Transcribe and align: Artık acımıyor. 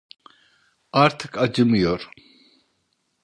Artık 0.91 1.37
acımıyor. 1.37 2.09